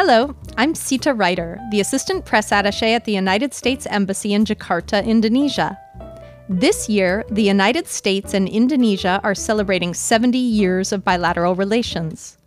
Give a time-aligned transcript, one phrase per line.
[0.00, 5.04] Hello, I'm Sita Ryder, the Assistant Press Attaché at the United States Embassy in Jakarta,
[5.04, 5.76] Indonesia.
[6.48, 12.38] This year, the United States and Indonesia are celebrating 70 years of bilateral relations.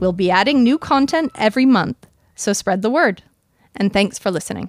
[0.00, 3.22] We'll be adding new content every month, so spread the word
[3.76, 4.68] and thanks for listening.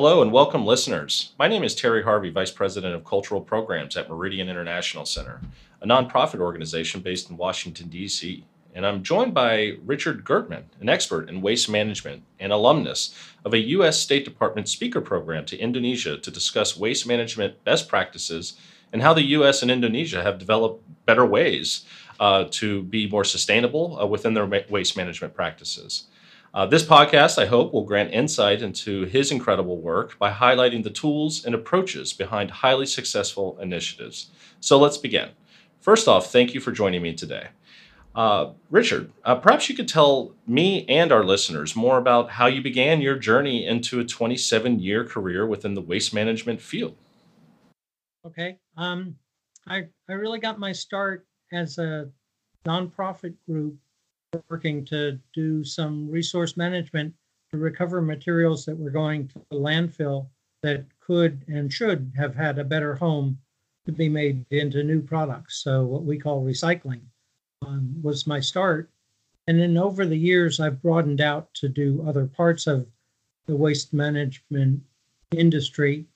[0.00, 1.32] Hello and welcome, listeners.
[1.40, 5.40] My name is Terry Harvey, Vice President of Cultural Programs at Meridian International Center,
[5.82, 8.44] a nonprofit organization based in Washington, D.C.
[8.72, 13.12] And I'm joined by Richard Gertman, an expert in waste management and alumnus
[13.44, 13.98] of a U.S.
[13.98, 18.56] State Department speaker program to Indonesia to discuss waste management best practices
[18.92, 19.62] and how the U.S.
[19.62, 21.84] and Indonesia have developed better ways
[22.20, 26.04] uh, to be more sustainable uh, within their waste management practices.
[26.54, 30.90] Uh, this podcast, I hope, will grant insight into his incredible work by highlighting the
[30.90, 34.30] tools and approaches behind highly successful initiatives.
[34.60, 35.30] So let's begin.
[35.80, 37.48] First off, thank you for joining me today.
[38.14, 42.62] Uh, Richard, uh, perhaps you could tell me and our listeners more about how you
[42.62, 46.96] began your journey into a 27 year career within the waste management field.
[48.26, 48.56] Okay.
[48.76, 49.16] Um,
[49.68, 52.10] I, I really got my start as a
[52.66, 53.76] nonprofit group
[54.48, 57.14] working to do some resource management
[57.50, 60.28] to recover materials that were going to the landfill
[60.62, 63.38] that could and should have had a better home
[63.86, 65.62] to be made into new products.
[65.62, 67.00] So, what we call recycling
[67.66, 68.90] um, was my start.
[69.46, 72.86] And then over the years, I've broadened out to do other parts of
[73.46, 74.82] the waste management
[75.32, 76.06] industry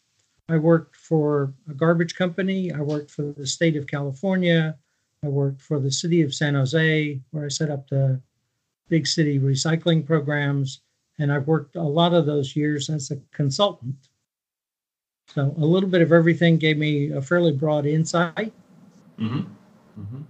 [0.49, 2.73] I worked for a garbage company.
[2.73, 4.77] I worked for the state of California.
[5.25, 8.21] I worked for the city of San Jose, where I set up the
[8.89, 10.81] big city recycling programs.
[11.19, 14.09] And I've worked a lot of those years as a consultant.
[15.29, 18.53] So a little bit of everything gave me a fairly broad insight.
[19.19, 19.41] Mm-hmm.
[20.01, 20.23] Mm-hmm.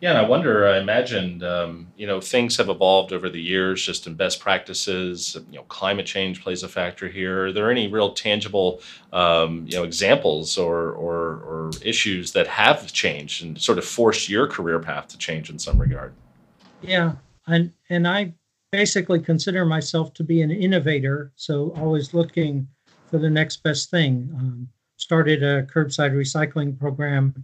[0.00, 0.66] Yeah, and I wonder.
[0.66, 5.36] I imagined, um, you know, things have evolved over the years, just in best practices.
[5.50, 7.46] You know, climate change plays a factor here.
[7.46, 8.80] Are there any real tangible,
[9.12, 14.30] um, you know, examples or, or or issues that have changed and sort of forced
[14.30, 16.14] your career path to change in some regard?
[16.80, 17.16] Yeah,
[17.46, 18.32] and and I
[18.72, 22.66] basically consider myself to be an innovator, so always looking
[23.10, 24.30] for the next best thing.
[24.38, 27.34] Um, started a curbside recycling program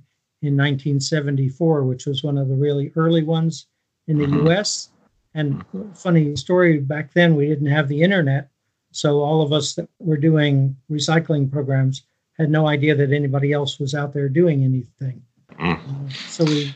[0.42, 3.66] in 1974, which was one of the really early ones
[4.06, 4.46] in the mm-hmm.
[4.48, 4.90] US.
[5.34, 5.64] And
[5.94, 8.48] funny story, back then we didn't have the internet.
[8.92, 12.02] So all of us that were doing recycling programs
[12.38, 15.22] had no idea that anybody else was out there doing anything.
[15.58, 15.78] Mm.
[15.78, 16.74] Uh, so we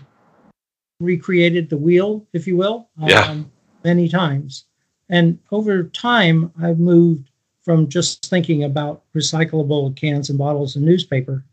[1.00, 3.22] recreated the wheel, if you will, yeah.
[3.22, 3.50] um,
[3.84, 4.64] many times.
[5.08, 7.30] And over time, I've moved
[7.62, 11.44] from just thinking about recyclable cans and bottles and newspaper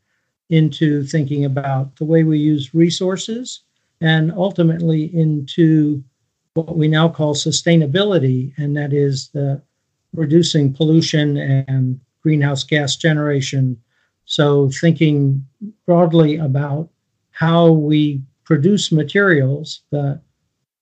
[0.50, 3.62] into thinking about the way we use resources
[4.02, 6.04] and ultimately into
[6.54, 9.62] what we now call sustainability, and that is the
[10.14, 13.78] reducing pollution and greenhouse gas generation.
[14.26, 15.46] So, thinking
[15.86, 16.90] broadly about
[17.32, 20.20] how we produce materials, the,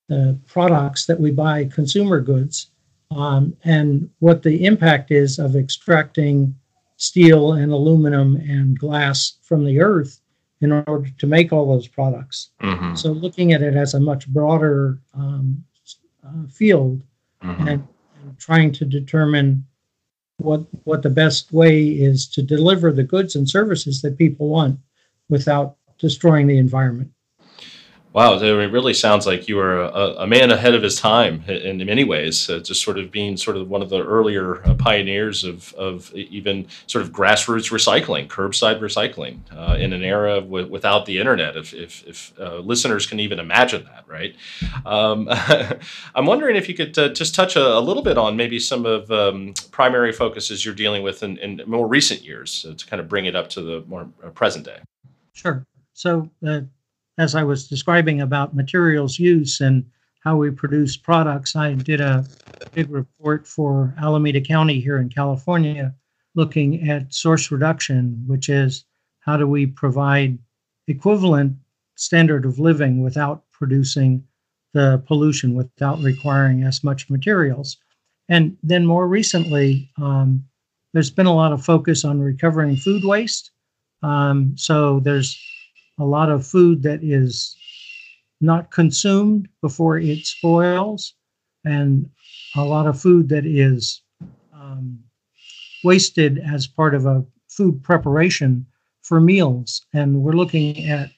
[0.08, 2.72] the products that we buy, consumer goods,
[3.12, 6.56] um, and what the impact is of extracting
[6.98, 10.22] steel and aluminum and glass from the earth
[10.62, 12.52] in order to make all those products.
[12.62, 12.96] Mm-hmm.
[12.96, 15.64] So looking at it as a much broader um,
[16.26, 17.04] uh, field
[17.44, 17.68] mm-hmm.
[17.68, 17.88] and,
[18.22, 19.66] and, trying to determine
[20.38, 24.80] what what the best way is to deliver the goods and services that people want
[25.30, 27.12] without destroying the environment.
[28.16, 31.86] Wow, it really sounds like you were a, a man ahead of his time in,
[31.86, 32.50] many ways.
[32.50, 36.14] Uh, just sort of being sort of one of the earlier uh, pioneers of, of
[36.16, 41.58] even sort of grassroots recycling, curbside recycling, uh, in an era w- without the internet.
[41.58, 44.34] If, if, if uh, listeners can even imagine that, right?
[44.86, 45.28] Um,
[46.16, 48.86] I'm wondering if you could uh, just touch a, a, little bit on maybe some
[48.86, 53.10] of um, primary focuses you're dealing with in, in more recent years to kind of
[53.10, 54.80] bring it up to the more uh, present day.
[55.34, 55.68] Sure.
[55.92, 56.30] So
[57.18, 59.86] as I was describing about materials use and
[60.20, 62.26] how we produce products, I did a
[62.74, 65.94] big report for Alameda County here in California
[66.34, 68.86] looking at source reduction, which is
[69.20, 70.38] how do we provide
[70.88, 71.56] equivalent
[71.96, 74.24] standard of living without producing
[74.74, 77.78] the pollution, without requiring as much materials.
[78.28, 80.44] And then more recently, um,
[80.94, 83.52] there's been a lot of focus on recovering food waste.
[84.04, 85.40] Um, so there's
[86.00, 87.56] a lot of food that is
[88.42, 91.14] not consumed before it spoils,
[91.64, 92.10] and
[92.56, 94.02] a lot of food that is
[94.54, 95.00] um,
[95.84, 98.66] wasted as part of a food preparation
[99.02, 99.86] for meals.
[99.94, 101.10] And we're looking at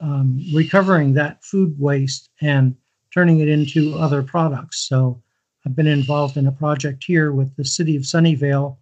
[0.00, 2.74] um, recovering that food waste and
[3.12, 4.88] turning it into other products.
[4.88, 5.22] So
[5.64, 8.76] I've been involved in a project here with the city of Sunnyvale,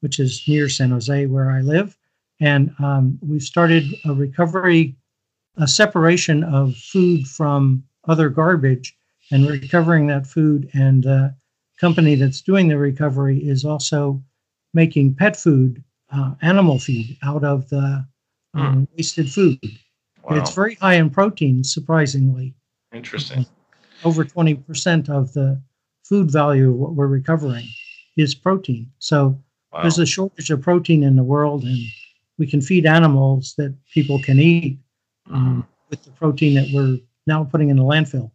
[0.00, 1.96] which is near San Jose, where I live.
[2.44, 4.94] And um, we've started a recovery,
[5.56, 8.94] a separation of food from other garbage
[9.30, 10.68] and recovering that food.
[10.74, 11.34] And the
[11.80, 14.22] company that's doing the recovery is also
[14.74, 15.82] making pet food,
[16.12, 18.06] uh, animal feed out of the
[18.52, 18.88] um, mm.
[18.94, 19.58] wasted food.
[20.22, 20.36] Wow.
[20.36, 22.54] It's very high in protein, surprisingly.
[22.92, 23.46] Interesting.
[24.04, 25.62] Over 20% of the
[26.02, 27.66] food value of what we're recovering
[28.18, 28.92] is protein.
[28.98, 29.42] So
[29.72, 29.80] wow.
[29.80, 31.78] there's a shortage of protein in the world, and
[32.38, 34.78] we can feed animals that people can eat
[35.30, 35.60] um, mm-hmm.
[35.90, 38.30] with the protein that we're now putting in the landfill.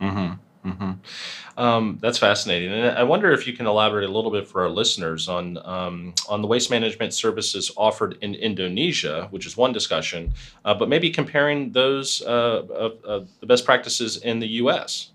[0.00, 0.34] Mm-hmm.
[0.68, 1.60] Mm-hmm.
[1.60, 4.70] Um, that's fascinating, and I wonder if you can elaborate a little bit for our
[4.70, 10.32] listeners on um, on the waste management services offered in Indonesia, which is one discussion,
[10.64, 15.10] uh, but maybe comparing those uh, uh, the best practices in the U.S.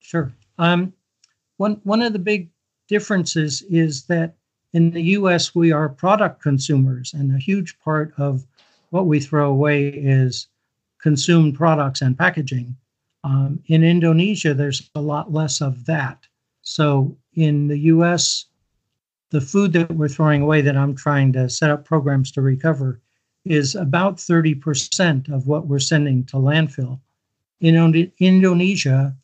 [0.00, 0.32] Sure.
[0.58, 0.92] Um,
[1.56, 2.50] one one of the big
[2.88, 4.34] differences is that
[4.74, 8.44] in the US, we are product consumers, and a huge part of
[8.90, 10.48] what we throw away is
[11.00, 12.76] consumed products and packaging.
[13.22, 16.26] Um, in Indonesia, there's a lot less of that.
[16.62, 18.46] So in the US,
[19.30, 23.00] the food that we're throwing away that I'm trying to set up programs to recover
[23.44, 26.98] is about 30% of what we're sending to landfill.
[27.60, 29.14] In Indonesia,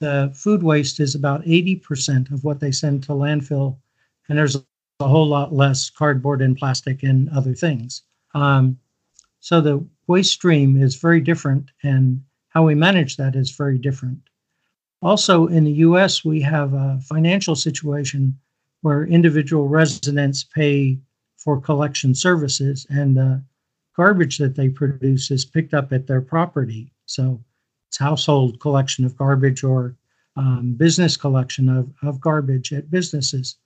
[0.00, 3.76] the food waste is about 80% of what they send to landfill,
[4.28, 4.56] and there's
[5.02, 8.02] a whole lot less cardboard and plastic and other things.
[8.34, 8.78] Um,
[9.40, 14.18] so the waste stream is very different, and how we manage that is very different.
[15.02, 18.38] Also, in the US, we have a financial situation
[18.82, 20.98] where individual residents pay
[21.36, 23.42] for collection services, and the
[23.96, 26.92] garbage that they produce is picked up at their property.
[27.06, 27.42] So
[27.88, 29.96] it's household collection of garbage or
[30.36, 33.56] um, business collection of, of garbage at businesses.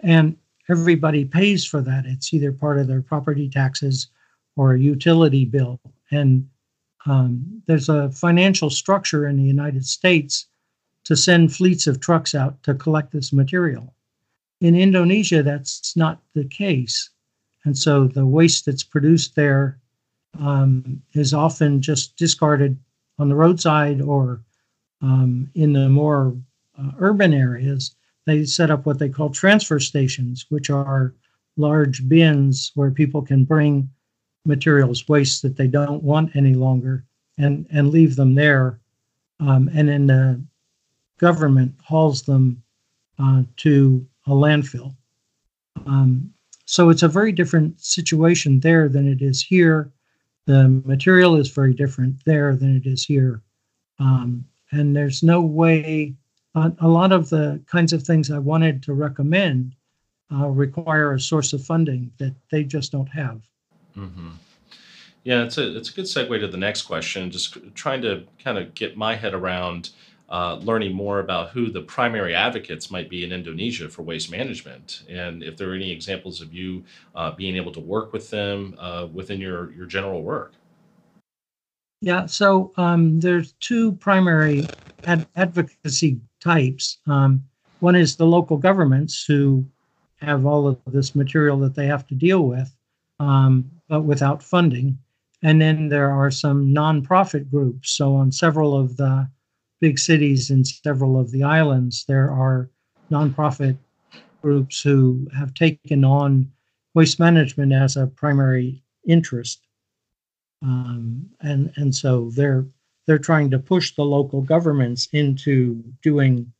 [0.00, 0.36] And
[0.68, 2.06] everybody pays for that.
[2.06, 4.08] It's either part of their property taxes
[4.56, 5.80] or a utility bill.
[6.10, 6.48] And
[7.06, 10.46] um, there's a financial structure in the United States
[11.04, 13.94] to send fleets of trucks out to collect this material.
[14.60, 17.10] In Indonesia, that's not the case.
[17.64, 19.78] And so the waste that's produced there
[20.40, 22.78] um, is often just discarded
[23.18, 24.40] on the roadside or
[25.02, 26.36] um, in the more
[26.78, 27.94] uh, urban areas
[28.26, 31.14] they set up what they call transfer stations, which are
[31.56, 33.88] large bins where people can bring
[34.44, 37.04] materials, waste that they don't want any longer,
[37.38, 38.78] and, and leave them there.
[39.40, 40.42] Um, and then the
[41.18, 42.62] government hauls them
[43.18, 44.94] uh, to a landfill.
[45.86, 46.32] Um,
[46.64, 49.92] so it's a very different situation there than it is here.
[50.46, 53.42] The material is very different there than it is here.
[53.98, 56.14] Um, and there's no way
[56.56, 59.76] uh, a lot of the kinds of things I wanted to recommend
[60.32, 63.42] uh, require a source of funding that they just don't have.
[63.96, 64.30] Mm-hmm.
[65.22, 67.30] Yeah, it's a it's a good segue to the next question.
[67.30, 69.90] Just trying to kind of get my head around
[70.28, 75.02] uh, learning more about who the primary advocates might be in Indonesia for waste management,
[75.08, 76.84] and if there are any examples of you
[77.14, 80.54] uh, being able to work with them uh, within your your general work.
[82.00, 84.66] Yeah, so um, there's two primary
[85.06, 86.98] advocacy types.
[87.06, 87.44] Um,
[87.80, 89.64] one is the local governments who
[90.20, 92.74] have all of this material that they have to deal with,
[93.20, 94.98] um, but without funding.
[95.42, 97.90] and then there are some nonprofit groups.
[97.92, 99.28] So on several of the
[99.80, 102.70] big cities and several of the islands, there are
[103.10, 103.76] nonprofit
[104.42, 106.50] groups who have taken on
[106.94, 109.60] waste management as a primary interest.
[110.62, 112.66] Um, and and so they're
[113.06, 116.52] they're trying to push the local governments into doing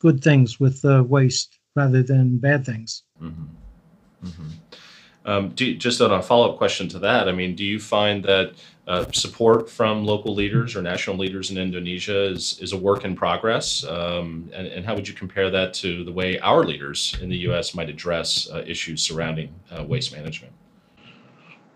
[0.00, 3.02] good things with the waste rather than bad things.
[3.20, 3.44] Mm-hmm.
[4.26, 4.48] Mm-hmm.
[5.24, 8.24] Um, do, just on a follow up question to that, I mean, do you find
[8.24, 8.54] that
[8.88, 13.14] uh, support from local leaders or national leaders in Indonesia is, is a work in
[13.14, 13.84] progress?
[13.84, 17.36] Um, and, and, how would you compare that to the way our leaders in the
[17.48, 17.76] U.S.
[17.76, 20.52] might address uh, issues surrounding uh, waste management?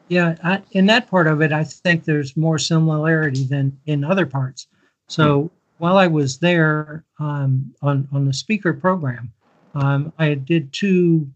[0.09, 4.27] Yeah, I, in that part of it, I think there's more similarity than in other
[4.27, 4.69] parts.
[5.09, 5.47] So hmm.
[5.79, 9.33] while I was there um, on on the speaker program,
[9.75, 11.29] um, I did two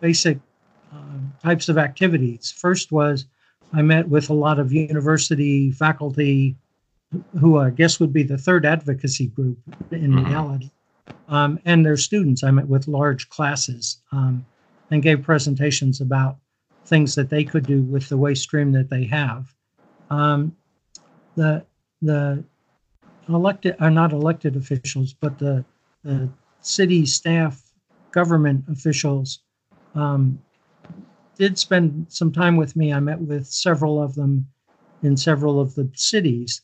[0.00, 0.38] basic
[0.92, 2.50] um, types of activities.
[2.50, 3.26] First was
[3.72, 6.56] I met with a lot of university faculty,
[7.38, 9.58] who I guess would be the third advocacy group
[9.90, 10.26] in mm-hmm.
[10.26, 10.70] reality,
[11.28, 12.42] um, and their students.
[12.42, 14.44] I met with large classes um,
[14.90, 16.38] and gave presentations about
[16.86, 19.54] things that they could do with the waste stream that they have.
[20.10, 20.56] Um,
[21.36, 21.64] the
[22.02, 22.44] the
[23.28, 25.64] elected are not elected officials, but the,
[26.02, 26.28] the
[26.60, 27.62] city staff,
[28.10, 29.40] government officials
[29.94, 30.40] um,
[31.36, 32.92] did spend some time with me.
[32.92, 34.46] I met with several of them
[35.02, 36.62] in several of the cities,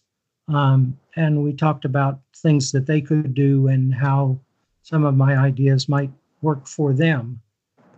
[0.48, 4.38] um, and we talked about things that they could do and how
[4.82, 6.10] some of my ideas might
[6.42, 7.40] work for them.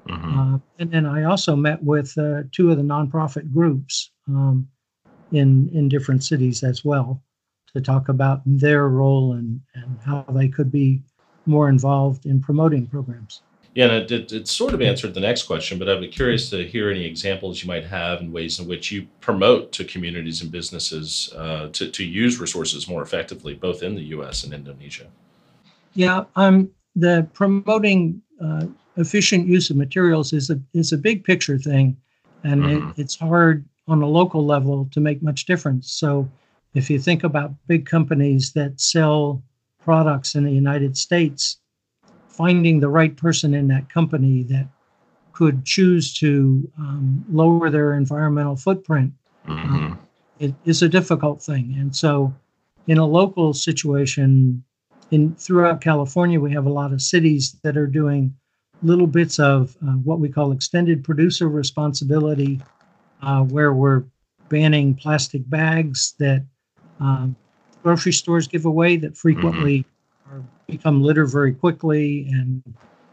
[0.09, 0.39] Mm-hmm.
[0.39, 4.69] Uh, and then I also met with uh, two of the nonprofit groups um,
[5.33, 7.23] in in different cities as well
[7.75, 11.03] to talk about their role and, and how they could be
[11.47, 13.43] more involved in promoting programs.
[13.75, 16.51] Yeah, and it, it, it, sort of answered the next question, but I'd be curious
[16.51, 20.43] to hear any examples you might have and ways in which you promote to communities
[20.43, 24.43] and businesses uh, to, to use resources more effectively, both in the U.S.
[24.43, 25.07] and Indonesia.
[25.95, 28.67] Yeah, um, the promoting uh,
[28.99, 31.97] efficient use of materials is a is a big picture thing,
[32.45, 32.89] and mm-hmm.
[32.91, 35.91] it, it's hard on a local level to make much difference.
[35.91, 36.29] So,
[36.75, 39.43] if you think about big companies that sell
[39.79, 41.59] products in the United States
[42.29, 44.69] finding the right person in that company that
[45.33, 49.13] could choose to um, lower their environmental footprint
[49.47, 49.93] mm-hmm.
[49.93, 49.97] uh,
[50.39, 51.77] it is a difficult thing.
[51.79, 52.35] And so,
[52.87, 54.63] in a local situation,
[55.11, 58.35] in throughout California, we have a lot of cities that are doing
[58.83, 62.61] little bits of uh, what we call extended producer responsibility,
[63.23, 64.05] uh, where we're
[64.49, 66.45] banning plastic bags that
[67.01, 67.37] um,
[67.83, 69.89] grocery stores give away that frequently mm-hmm
[70.69, 72.29] become litter very quickly.
[72.31, 72.63] And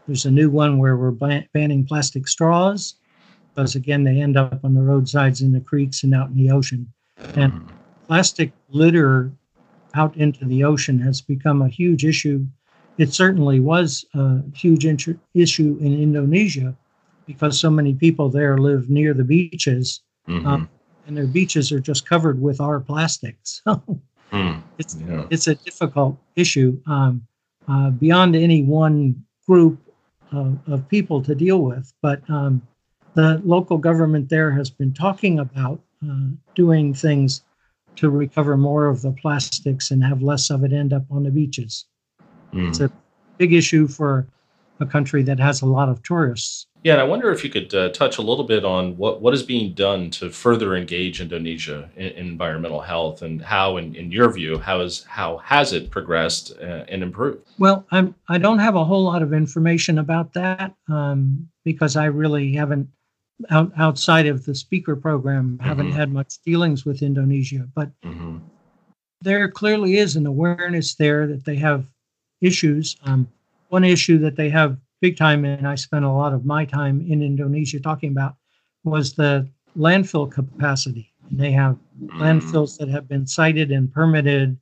[0.06, 2.94] there's a new one where we're ban- banning plastic straws
[3.54, 6.50] because, again, they end up on the roadsides, in the creeks, and out in the
[6.50, 6.92] ocean.
[7.34, 7.74] And mm-hmm.
[8.06, 9.32] plastic litter
[9.94, 12.46] out into the ocean has become a huge issue.
[12.98, 16.74] It certainly was a huge int- issue in Indonesia
[17.26, 20.02] because so many people there live near the beaches.
[20.28, 20.46] Mm-hmm.
[20.46, 20.68] Um,
[21.06, 23.62] and their beaches are just covered with our plastics.
[24.28, 25.24] So mm, it's yeah.
[25.30, 26.82] it's a difficult issue.
[26.86, 27.22] Um,
[27.68, 29.78] uh, beyond any one group
[30.32, 31.92] of, of, people to deal with.
[32.02, 32.60] But um,
[33.14, 37.42] the local government there has been talking about uh, doing things
[37.96, 41.30] to recover more of the plastics and have less of it end up on the
[41.30, 41.86] beaches.
[42.52, 42.68] Mm.
[42.68, 42.90] It's a
[43.38, 44.26] big issue for
[44.80, 46.66] a country that has a lot of tourists.
[46.82, 49.34] Yeah, and I wonder if you could uh, touch a little bit on what, what
[49.34, 54.12] is being done to further engage Indonesia in, in environmental health, and how, in, in
[54.12, 57.44] your view, how is how has it progressed uh, and improved?
[57.58, 62.04] Well, I'm I don't have a whole lot of information about that um, because I
[62.04, 62.88] really haven't
[63.50, 65.96] out, outside of the speaker program haven't mm-hmm.
[65.96, 68.38] had much dealings with Indonesia, but mm-hmm.
[69.22, 71.86] there clearly is an awareness there that they have
[72.40, 72.96] issues.
[73.04, 73.28] Um,
[73.68, 77.00] one issue that they have big time, and I spent a lot of my time
[77.08, 78.36] in Indonesia talking about,
[78.84, 81.12] was the landfill capacity.
[81.30, 81.76] And they have
[82.18, 84.56] landfills that have been sited and permitted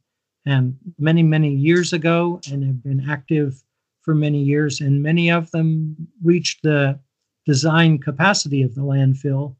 [0.47, 3.62] and many, many years ago and have been active
[4.02, 4.81] for many years.
[4.81, 6.99] And many of them reached the
[7.47, 9.57] design capacity of the landfill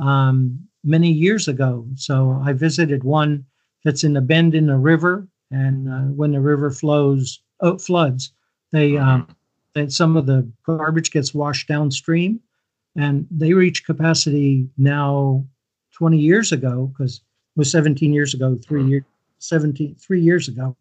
[0.00, 1.86] um, many years ago.
[1.94, 3.44] So I visited one
[3.84, 5.26] that's in a bend in the river.
[5.50, 8.32] And uh, when the river flows, oh, floods,
[8.72, 9.32] they um, mm-hmm.
[9.74, 12.40] that some of the garbage gets washed downstream,
[12.96, 15.44] and they reach capacity now
[15.92, 18.90] 20 years ago because it was 17 years ago, three mm-hmm.
[18.90, 19.04] years,
[19.38, 20.76] 17 three years ago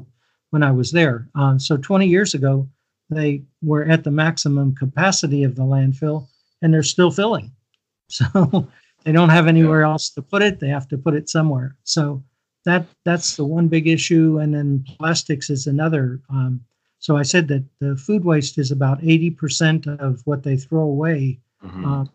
[0.50, 1.28] when I was there.
[1.36, 2.68] Um, so 20 years ago,
[3.10, 6.28] they were at the maximum capacity of the landfill,
[6.62, 7.52] and they're still filling.
[8.10, 8.70] So
[9.04, 10.62] they don't have anywhere else to put it.
[10.62, 11.76] They have to put it somewhere.
[11.84, 12.24] So
[12.68, 14.40] that that's the one big issue.
[14.40, 16.20] And then plastics is another.
[16.30, 16.60] Um,
[17.00, 21.40] so I said that the food waste is about 80% of what they throw away.
[21.64, 21.86] Mm-hmm.
[21.86, 22.06] Uh,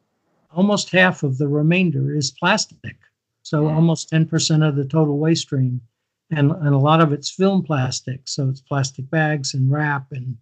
[0.54, 2.96] almost half of the remainder is plastic.
[3.42, 3.76] So mm-hmm.
[3.76, 5.80] almost 10% of the total waste stream.
[6.30, 8.20] And, and a lot of it's film plastic.
[8.26, 10.36] So it's plastic bags and wrap and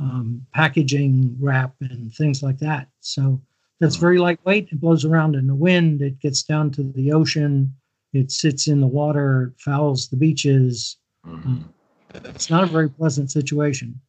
[0.00, 2.88] um, packaging wrap and things like that.
[2.98, 3.40] So
[3.78, 4.70] that's very lightweight.
[4.72, 6.02] It blows around in the wind.
[6.02, 7.74] It gets down to the ocean.
[8.12, 10.98] It sits in the water, fouls the beaches.
[11.26, 11.58] Mm-hmm.
[12.24, 14.00] it's not a very pleasant situation.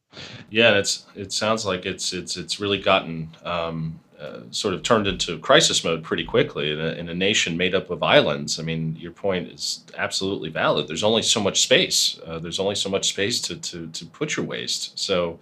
[0.50, 5.06] Yeah, it's it sounds like it's it's it's really gotten um, uh, sort of turned
[5.06, 8.60] into crisis mode pretty quickly in a, in a, nation made up of islands.
[8.60, 10.86] I mean, your point is absolutely valid.
[10.86, 12.18] There's only so much space.
[12.24, 14.98] Uh, there's only so much space to to to put your waste.
[14.98, 15.40] So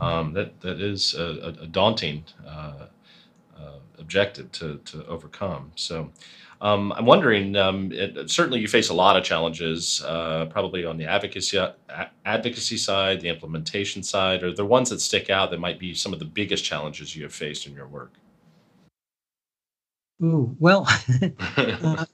[0.00, 2.86] um, that that is a, a daunting uh,
[3.58, 5.72] uh, objective to to overcome.
[5.76, 6.10] So.
[6.64, 7.54] Um, I'm wondering.
[7.56, 11.60] Um, it, certainly, you face a lot of challenges, uh, probably on the advocacy
[12.24, 14.42] advocacy side, the implementation side.
[14.42, 17.22] Are there ones that stick out that might be some of the biggest challenges you
[17.24, 18.14] have faced in your work?
[20.22, 20.88] Ooh, well,
[21.58, 22.06] uh,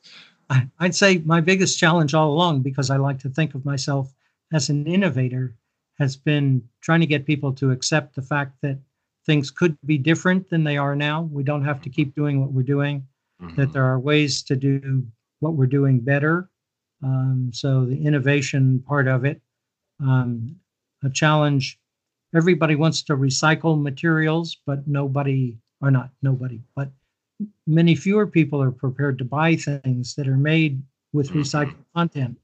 [0.80, 4.12] I'd say my biggest challenge all along, because I like to think of myself
[4.52, 5.54] as an innovator,
[6.00, 8.80] has been trying to get people to accept the fact that
[9.26, 11.22] things could be different than they are now.
[11.22, 13.06] We don't have to keep doing what we're doing,
[13.40, 13.56] mm-hmm.
[13.56, 15.06] that there are ways to do
[15.40, 16.48] what we're doing better.
[17.02, 19.40] Um, so the innovation part of it,
[20.00, 20.56] um,
[21.02, 21.78] a challenge.
[22.34, 26.90] Everybody wants to recycle materials, but nobody, or not nobody, but
[27.66, 30.82] many fewer people are prepared to buy things that are made
[31.12, 31.40] with mm-hmm.
[31.40, 32.38] recycled content.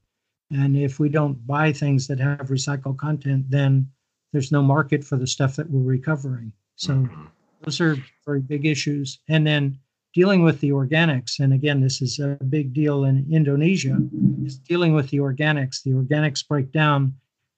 [0.51, 3.89] And if we don't buy things that have recycled content, then
[4.31, 6.51] there's no market for the stuff that we're recovering.
[6.75, 7.25] So mm-hmm.
[7.61, 9.19] those are very big issues.
[9.29, 9.79] And then
[10.17, 13.95] dealing with the organics, and again, this is a big deal in Indonesia,
[14.43, 15.83] is dealing with the organics.
[15.83, 17.13] The organics break down,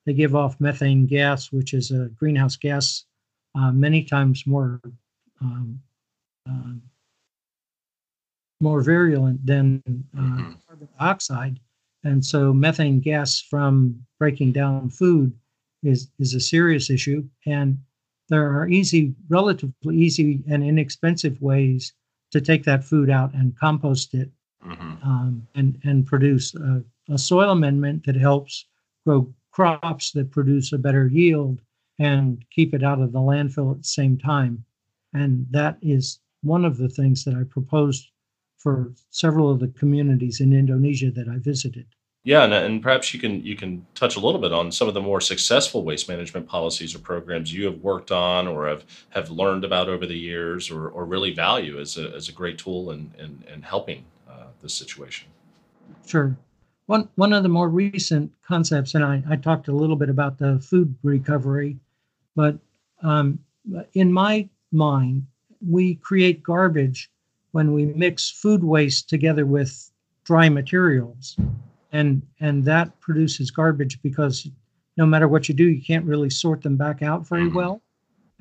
[0.05, 3.05] they give off methane gas, which is a greenhouse gas
[3.55, 4.81] uh, many times more
[5.39, 5.79] um,
[6.49, 6.73] uh,
[8.59, 9.81] more virulent than
[10.17, 10.51] uh, mm-hmm.
[10.67, 11.61] carbon dioxide.
[12.03, 15.31] And so methane gas from breaking down food
[15.81, 17.23] is, is a serious issue.
[17.45, 17.77] And
[18.27, 21.93] there are easy, relatively easy and inexpensive ways
[22.31, 24.29] to take that food out and compost it
[24.65, 25.07] mm-hmm.
[25.07, 28.65] um, and, and produce a, a soil amendment that helps
[29.05, 31.59] grow crops that produce a better yield
[31.97, 34.63] and keep it out of the landfill at the same time.
[35.13, 38.09] And that is one of the things that I proposed
[38.57, 41.87] for several of the communities in Indonesia that I visited.
[42.25, 44.93] Yeah, and, and, perhaps you can you can touch a little bit on some of
[44.93, 49.29] the more successful waste management policies or programs you have worked on or have, have
[49.29, 52.91] learned about over the years or, or really value as a, as a great tool
[52.91, 55.29] in, in, in helping uh, this situation.
[56.05, 56.35] Sure.
[56.87, 60.37] One, one of the more recent concepts, and I, I talked a little bit about
[60.37, 61.77] the food recovery,
[62.35, 62.57] but
[63.01, 63.39] um,
[63.93, 65.25] in my mind,
[65.65, 67.09] we create garbage
[67.51, 69.91] when we mix food waste together with
[70.25, 71.37] dry materials
[71.91, 74.47] and and that produces garbage because
[74.97, 77.55] no matter what you do you can't really sort them back out very mm-hmm.
[77.55, 77.81] well.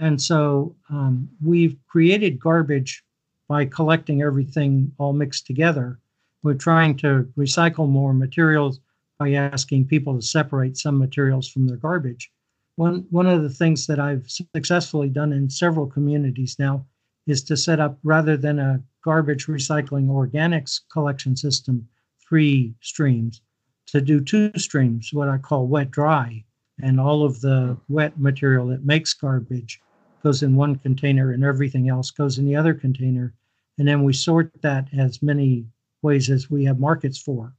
[0.01, 3.03] And so um, we've created garbage
[3.49, 5.99] by collecting everything all mixed together.
[6.45, 8.79] We're trying to recycle more materials
[9.19, 12.31] by asking people to separate some materials from their garbage.
[12.77, 16.87] One one of the things that i've successfully done in several communities now
[17.27, 21.89] is to set up rather than a garbage recycling organics collection system
[22.29, 23.43] three streams
[23.87, 26.45] to do two streams, what I call wet dry.
[26.83, 29.81] And all of the wet material that makes garbage
[30.23, 33.35] goes in one container and everything else goes in the other container.
[33.79, 35.67] And then we sort that as many
[36.03, 37.53] ways as we have markets for.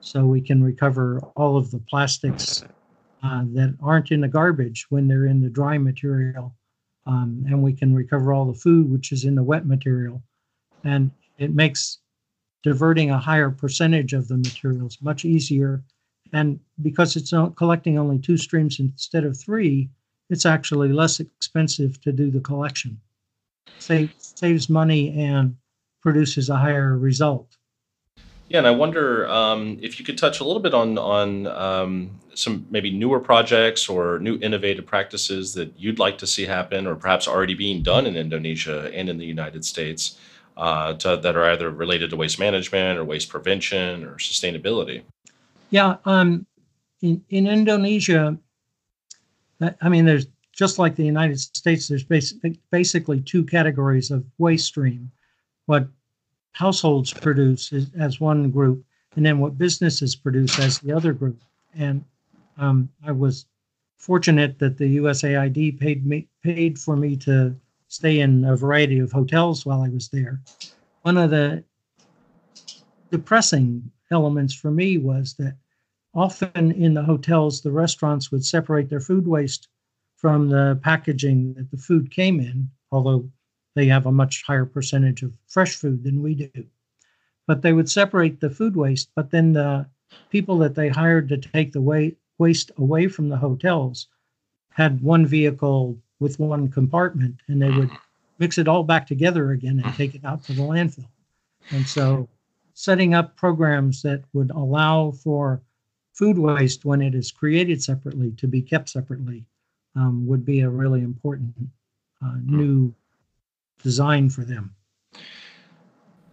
[0.00, 2.64] So we can recover all of the plastics
[3.24, 6.54] uh, that aren't in the garbage when they're in the dry material
[7.06, 10.22] um, and we can recover all the food which is in the wet material
[10.84, 11.98] and it makes
[12.62, 15.82] diverting a higher percentage of the materials much easier.
[16.32, 19.90] And because it's collecting only two streams instead of three
[20.32, 22.98] it's actually less expensive to do the collection.
[23.78, 25.56] Save, saves money and
[26.00, 27.58] produces a higher result.
[28.48, 32.20] Yeah, and I wonder um, if you could touch a little bit on on um,
[32.34, 36.94] some maybe newer projects or new innovative practices that you'd like to see happen, or
[36.96, 40.18] perhaps already being done in Indonesia and in the United States
[40.56, 45.02] uh, to, that are either related to waste management or waste prevention or sustainability.
[45.70, 46.46] Yeah, um,
[47.00, 48.36] in in Indonesia,
[49.80, 51.88] I mean, there's just like the United States.
[51.88, 55.10] There's basically basically two categories of waste stream.
[55.66, 55.88] What
[56.52, 58.84] households produce as, as one group,
[59.16, 61.40] and then what businesses produce as the other group.
[61.74, 62.04] And
[62.58, 63.46] um, I was
[63.96, 67.56] fortunate that the USAID paid me paid for me to
[67.92, 70.40] stay in a variety of hotels while I was there.
[71.02, 71.62] One of the
[73.10, 75.56] depressing elements for me was that
[76.14, 79.68] often in the hotels, the restaurants would separate their food waste
[80.16, 83.28] from the packaging that the food came in, although
[83.74, 86.64] they have a much higher percentage of fresh food than we do.
[87.46, 89.86] But they would separate the food waste, but then the
[90.30, 94.08] people that they hired to take the waste away from the hotels
[94.70, 97.90] had one vehicle with one compartment and they would
[98.38, 101.08] mix it all back together again and take it out to the landfill.
[101.70, 102.28] And so
[102.74, 105.60] setting up programs that would allow for
[106.12, 109.44] food waste when it is created separately to be kept separately
[109.96, 111.54] um, would be a really important
[112.24, 112.94] uh, new
[113.82, 114.74] design for them.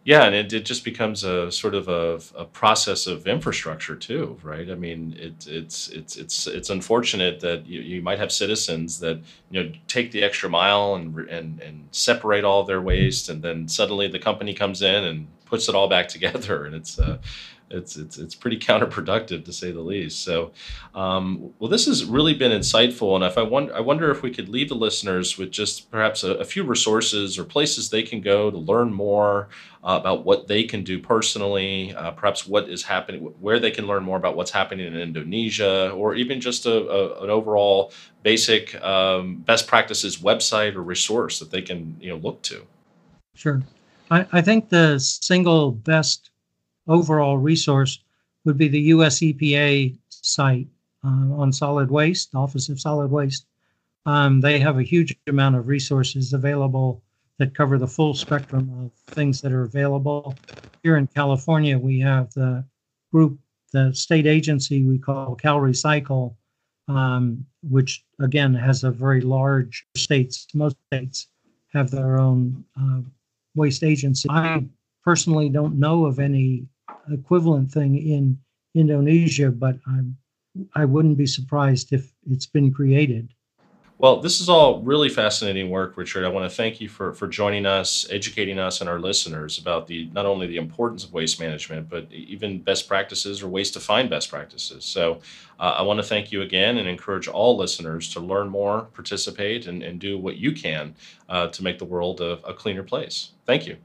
[0.10, 4.40] Yeah, and it, it just becomes a sort of a, a process of infrastructure too,
[4.42, 4.68] right?
[4.68, 9.22] I mean, it, it's it's it's it's unfortunate that you, you might have citizens that
[9.52, 13.68] you know take the extra mile and and and separate all their waste, and then
[13.68, 17.20] suddenly the company comes in and puts it all back together, and it's uh,
[17.70, 20.24] it's it's it's pretty counterproductive to say the least.
[20.24, 20.52] So,
[20.96, 24.32] um, well, this has really been insightful, and if I wonder, I wonder if we
[24.32, 28.22] could leave the listeners with just perhaps a, a few resources or places they can
[28.22, 29.50] go to learn more
[29.84, 33.88] uh, about what they can do personally, uh, perhaps what is happening, where they can
[33.88, 37.92] learn more about what's happening in Indonesia, or even just a, a an overall
[38.24, 42.66] basic um, best practices website or resource that they can you know look to.
[43.36, 43.62] Sure,
[44.12, 46.30] I, I think the single best
[46.90, 48.00] overall resource
[48.46, 50.68] would be the US EPA site
[51.04, 53.46] uh, on solid waste, Office of Solid Waste.
[54.06, 57.04] Um, they have a huge amount of resources available
[57.38, 60.36] that cover the full spectrum of things that are available.
[60.84, 62.66] Here in California, we have the
[63.12, 63.40] group,
[63.72, 66.36] the state agency we call CalRecycle,
[66.88, 70.48] um, which again has a very large states.
[70.54, 71.28] Most states
[71.72, 73.02] have their own uh,
[73.56, 74.28] waste agency.
[74.30, 74.66] I
[75.04, 76.66] personally don't know of any
[77.12, 78.40] equivalent thing in
[78.76, 80.18] Indonesia, but I'm
[80.76, 83.34] I wouldn't be surprised if it's been created.
[84.00, 86.24] Well, this is all really fascinating work, Richard.
[86.24, 89.88] I want to thank you for, for joining us, educating us and our listeners about
[89.88, 93.82] the not only the importance of waste management, but even best practices or ways to
[93.82, 94.86] find best practices.
[94.86, 95.20] So
[95.60, 99.68] uh, I want to thank you again and encourage all listeners to learn more, participate,
[99.68, 100.96] and, and do what you can
[101.28, 103.34] uh, to make the world a, a cleaner place.
[103.46, 103.76] Thank you.